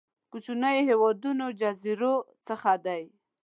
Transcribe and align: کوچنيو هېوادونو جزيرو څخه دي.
کوچنيو 0.31 0.87
هېوادونو 0.89 1.45
جزيرو 1.59 2.13
څخه 2.47 2.71
دي. 2.85 3.03